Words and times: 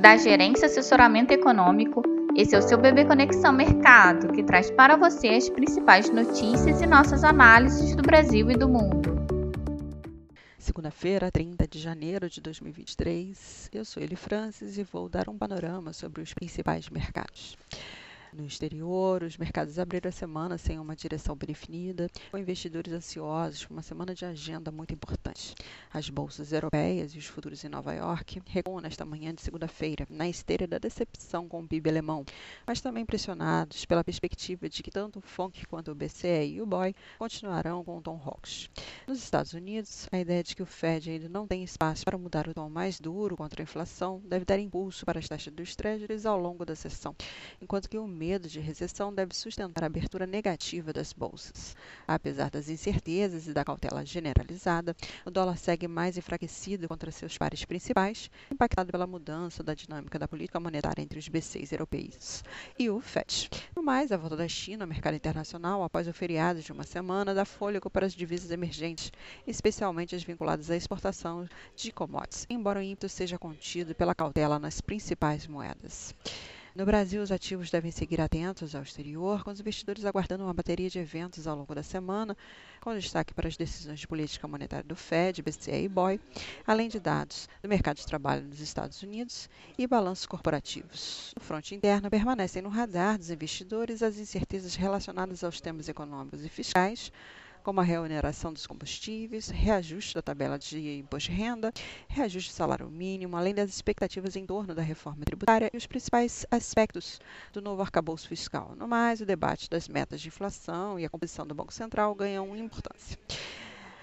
da 0.00 0.16
Gerência 0.16 0.66
Assessoramento 0.66 1.32
Econômico. 1.32 2.02
Esse 2.36 2.54
é 2.54 2.58
o 2.58 2.62
seu 2.62 2.78
Bebê 2.78 3.04
Conexão 3.04 3.52
Mercado, 3.52 4.32
que 4.32 4.44
traz 4.44 4.70
para 4.70 4.96
você 4.96 5.28
as 5.28 5.48
principais 5.48 6.08
notícias 6.08 6.80
e 6.80 6.86
nossas 6.86 7.24
análises 7.24 7.96
do 7.96 8.02
Brasil 8.02 8.48
e 8.48 8.54
do 8.54 8.68
mundo. 8.68 9.18
Segunda-feira, 10.56 11.30
30 11.32 11.66
de 11.66 11.80
janeiro 11.80 12.30
de 12.30 12.40
2023, 12.40 13.70
eu 13.72 13.84
sou 13.84 14.00
Eli 14.00 14.14
Francis 14.14 14.78
e 14.78 14.84
vou 14.84 15.08
dar 15.08 15.28
um 15.28 15.36
panorama 15.36 15.92
sobre 15.92 16.22
os 16.22 16.32
principais 16.32 16.88
mercados. 16.88 17.56
No 18.32 18.44
exterior, 18.44 19.22
os 19.22 19.38
mercados 19.38 19.78
abriram 19.78 20.10
a 20.10 20.12
semana 20.12 20.58
sem 20.58 20.78
uma 20.78 20.94
direção 20.94 21.34
bem 21.34 21.46
definida, 21.46 22.10
com 22.30 22.36
investidores 22.36 22.92
ansiosos 22.92 23.64
por 23.64 23.72
uma 23.72 23.82
semana 23.82 24.14
de 24.14 24.24
agenda 24.26 24.70
muito 24.70 24.92
importante. 24.92 25.54
As 25.90 26.10
bolsas 26.10 26.52
europeias 26.52 27.14
e 27.14 27.18
os 27.18 27.24
futuros 27.24 27.64
em 27.64 27.70
Nova 27.70 27.94
York 27.94 28.42
recuam 28.46 28.82
nesta 28.82 29.04
manhã 29.04 29.34
de 29.34 29.40
segunda-feira, 29.40 30.06
na 30.10 30.28
esteira 30.28 30.66
da 30.66 30.76
decepção 30.76 31.48
com 31.48 31.60
o 31.60 31.66
PIB 31.66 31.88
alemão, 31.88 32.24
mas 32.66 32.82
também 32.82 33.06
pressionados 33.06 33.86
pela 33.86 34.04
perspectiva 34.04 34.68
de 34.68 34.82
que 34.82 34.90
tanto 34.90 35.20
o 35.20 35.22
FONC 35.22 35.66
quanto 35.66 35.90
o 35.90 35.94
BCE 35.94 36.52
e 36.52 36.60
o 36.60 36.66
BOI 36.66 36.94
continuarão 37.18 37.82
com 37.82 37.96
o 37.96 38.02
tom 38.02 38.20
hawkish. 38.22 38.70
Nos 39.06 39.22
Estados 39.22 39.54
Unidos, 39.54 40.06
a 40.12 40.18
ideia 40.18 40.42
de 40.42 40.54
que 40.54 40.62
o 40.62 40.66
Fed 40.66 41.10
ainda 41.10 41.28
não 41.30 41.46
tem 41.46 41.64
espaço 41.64 42.04
para 42.04 42.18
mudar 42.18 42.46
o 42.46 42.52
tom 42.52 42.68
mais 42.68 43.00
duro 43.00 43.36
contra 43.38 43.62
a 43.62 43.64
inflação 43.64 44.20
deve 44.26 44.44
dar 44.44 44.58
impulso 44.58 45.06
para 45.06 45.18
as 45.18 45.26
taxas 45.26 45.52
dos 45.52 45.74
treasuries 45.74 46.26
ao 46.26 46.38
longo 46.38 46.66
da 46.66 46.76
sessão, 46.76 47.16
enquanto 47.60 47.88
que 47.88 47.96
o 47.96 48.06
medo 48.18 48.48
de 48.48 48.58
recessão 48.58 49.14
deve 49.14 49.32
sustentar 49.32 49.84
a 49.84 49.86
abertura 49.86 50.26
negativa 50.26 50.92
das 50.92 51.12
bolsas. 51.12 51.76
Apesar 52.06 52.50
das 52.50 52.68
incertezas 52.68 53.46
e 53.46 53.52
da 53.52 53.64
cautela 53.64 54.04
generalizada, 54.04 54.96
o 55.24 55.30
dólar 55.30 55.56
segue 55.56 55.86
mais 55.86 56.18
enfraquecido 56.18 56.88
contra 56.88 57.12
seus 57.12 57.38
pares 57.38 57.64
principais, 57.64 58.28
impactado 58.50 58.90
pela 58.90 59.06
mudança 59.06 59.62
da 59.62 59.72
dinâmica 59.72 60.18
da 60.18 60.26
política 60.26 60.58
monetária 60.58 61.00
entre 61.00 61.20
os 61.20 61.28
B6 61.28 61.70
europeus 61.70 62.42
e 62.76 62.90
o 62.90 63.00
FED. 63.00 63.48
No 63.76 63.84
mais, 63.84 64.10
a 64.10 64.16
volta 64.16 64.36
da 64.36 64.48
China 64.48 64.82
ao 64.82 64.88
mercado 64.88 65.14
internacional 65.14 65.84
após 65.84 66.08
o 66.08 66.12
feriado 66.12 66.60
de 66.60 66.72
uma 66.72 66.82
semana 66.82 67.32
dá 67.32 67.44
fôlego 67.44 67.88
para 67.88 68.04
as 68.04 68.14
divisas 68.14 68.50
emergentes, 68.50 69.12
especialmente 69.46 70.16
as 70.16 70.24
vinculadas 70.24 70.72
à 70.72 70.76
exportação 70.76 71.48
de 71.76 71.92
commodities, 71.92 72.46
embora 72.50 72.80
o 72.80 72.82
ímpeto 72.82 73.08
seja 73.08 73.38
contido 73.38 73.94
pela 73.94 74.14
cautela 74.14 74.58
nas 74.58 74.80
principais 74.80 75.46
moedas. 75.46 76.12
No 76.78 76.86
Brasil, 76.86 77.20
os 77.20 77.32
ativos 77.32 77.72
devem 77.72 77.90
seguir 77.90 78.20
atentos 78.20 78.72
ao 78.72 78.84
exterior, 78.84 79.42
com 79.42 79.50
os 79.50 79.58
investidores 79.58 80.04
aguardando 80.04 80.44
uma 80.44 80.54
bateria 80.54 80.88
de 80.88 81.00
eventos 81.00 81.44
ao 81.48 81.56
longo 81.56 81.74
da 81.74 81.82
semana, 81.82 82.36
com 82.80 82.94
destaque 82.94 83.34
para 83.34 83.48
as 83.48 83.56
decisões 83.56 83.98
de 83.98 84.06
política 84.06 84.46
monetária 84.46 84.84
do 84.84 84.94
Fed, 84.94 85.42
BCE 85.42 85.72
e 85.72 85.88
BOE, 85.88 86.20
além 86.64 86.88
de 86.88 87.00
dados 87.00 87.48
do 87.60 87.68
mercado 87.68 87.96
de 87.96 88.06
trabalho 88.06 88.44
nos 88.44 88.60
Estados 88.60 89.02
Unidos 89.02 89.50
e 89.76 89.88
balanços 89.88 90.24
corporativos. 90.24 91.32
No 91.36 91.42
fronte 91.42 91.74
interno, 91.74 92.08
permanecem 92.08 92.62
no 92.62 92.68
radar 92.68 93.18
dos 93.18 93.30
investidores 93.30 94.00
as 94.00 94.16
incertezas 94.16 94.76
relacionadas 94.76 95.42
aos 95.42 95.60
temas 95.60 95.88
econômicos 95.88 96.44
e 96.44 96.48
fiscais, 96.48 97.10
como 97.68 97.82
a 97.82 97.84
reoneração 97.84 98.50
dos 98.50 98.66
combustíveis, 98.66 99.50
reajuste 99.50 100.14
da 100.14 100.22
tabela 100.22 100.58
de 100.58 101.00
imposto 101.00 101.30
de 101.30 101.36
renda, 101.36 101.70
reajuste 102.08 102.50
do 102.50 102.54
salário 102.54 102.88
mínimo, 102.88 103.36
além 103.36 103.54
das 103.54 103.68
expectativas 103.68 104.36
em 104.36 104.46
torno 104.46 104.74
da 104.74 104.80
reforma 104.80 105.22
tributária 105.26 105.70
e 105.70 105.76
os 105.76 105.86
principais 105.86 106.46
aspectos 106.50 107.20
do 107.52 107.60
novo 107.60 107.82
arcabouço 107.82 108.26
fiscal. 108.26 108.74
No 108.74 108.88
mais, 108.88 109.20
o 109.20 109.26
debate 109.26 109.68
das 109.68 109.86
metas 109.86 110.22
de 110.22 110.28
inflação 110.28 110.98
e 110.98 111.04
a 111.04 111.10
composição 111.10 111.46
do 111.46 111.54
Banco 111.54 111.74
Central 111.74 112.14
ganham 112.14 112.56
importância. 112.56 113.18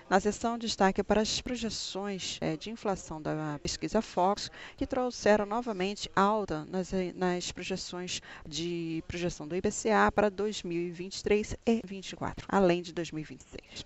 Na 0.07 0.19
sessão, 0.19 0.55
destaque 0.55 1.03
para 1.03 1.21
as 1.21 1.41
projeções 1.41 2.37
é, 2.39 2.55
de 2.55 2.69
inflação 2.69 3.19
da 3.19 3.57
pesquisa 3.57 4.03
Fox, 4.03 4.51
que 4.77 4.85
trouxeram 4.85 5.47
novamente 5.47 6.11
alta 6.15 6.63
nas, 6.65 6.91
nas 7.15 7.51
projeções 7.51 8.21
de 8.47 9.03
projeção 9.07 9.47
do 9.47 9.55
IPCA 9.55 10.11
para 10.13 10.29
2023 10.29 11.53
e 11.65 11.81
2024, 11.81 12.45
além 12.47 12.83
de 12.83 12.93
2026. 12.93 13.83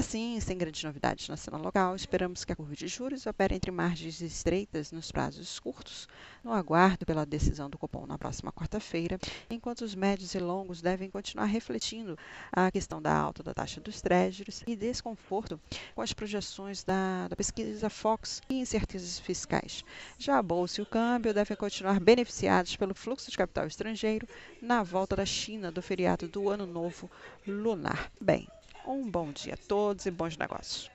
Assim, 0.00 0.40
sem 0.40 0.56
grandes 0.56 0.82
novidades 0.82 1.28
na 1.28 1.36
cena 1.36 1.58
local, 1.58 1.94
esperamos 1.94 2.42
que 2.42 2.50
a 2.50 2.56
curva 2.56 2.74
de 2.74 2.88
juros 2.88 3.26
opere 3.26 3.54
entre 3.54 3.70
margens 3.70 4.22
estreitas 4.22 4.90
nos 4.90 5.12
prazos 5.12 5.60
curtos, 5.60 6.08
no 6.42 6.54
aguardo 6.54 7.04
pela 7.04 7.26
decisão 7.26 7.68
do 7.68 7.76
Copom 7.76 8.06
na 8.06 8.16
próxima 8.16 8.50
quarta-feira, 8.50 9.18
enquanto 9.50 9.82
os 9.82 9.94
médios 9.94 10.34
e 10.34 10.38
longos 10.38 10.80
devem 10.80 11.10
continuar 11.10 11.44
refletindo 11.44 12.18
a 12.50 12.70
questão 12.70 13.02
da 13.02 13.14
alta 13.14 13.42
da 13.42 13.52
taxa 13.52 13.78
dos 13.78 14.00
treasuries 14.00 14.64
e 14.66 14.74
desconforto 14.74 15.60
com 15.94 16.00
as 16.00 16.14
projeções 16.14 16.82
da, 16.82 17.28
da 17.28 17.36
pesquisa 17.36 17.90
Fox 17.90 18.40
e 18.48 18.58
incertezas 18.58 19.18
fiscais. 19.18 19.84
Já 20.18 20.38
a 20.38 20.42
bolsa 20.42 20.80
e 20.80 20.82
o 20.82 20.86
câmbio 20.86 21.34
devem 21.34 21.58
continuar 21.58 22.00
beneficiados 22.00 22.74
pelo 22.74 22.94
fluxo 22.94 23.30
de 23.30 23.36
capital 23.36 23.66
estrangeiro 23.66 24.26
na 24.62 24.82
volta 24.82 25.14
da 25.14 25.26
China 25.26 25.70
do 25.70 25.82
feriado 25.82 26.26
do 26.26 26.48
Ano 26.48 26.64
Novo 26.66 27.10
Lunar. 27.46 28.10
Bem, 28.18 28.48
um 28.86 29.02
bom 29.10 29.30
dia 29.32 29.54
a 29.54 29.68
todos 29.68 30.06
e 30.06 30.10
bons 30.10 30.36
negócios. 30.36 30.90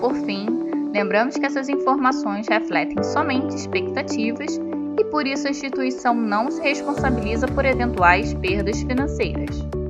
Por 0.00 0.14
fim, 0.26 0.46
lembramos 0.92 1.36
que 1.36 1.46
essas 1.46 1.68
informações 1.68 2.48
refletem 2.48 3.02
somente 3.02 3.54
expectativas 3.54 4.58
e 4.98 5.04
por 5.06 5.26
isso 5.26 5.46
a 5.46 5.50
instituição 5.50 6.14
não 6.14 6.50
se 6.50 6.60
responsabiliza 6.60 7.46
por 7.48 7.64
eventuais 7.64 8.34
perdas 8.34 8.82
financeiras. 8.82 9.81